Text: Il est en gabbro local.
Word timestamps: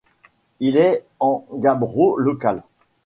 Il 0.59 0.77
est 0.77 1.05
en 1.19 1.45
gabbro 1.53 2.17
local. 2.17 2.63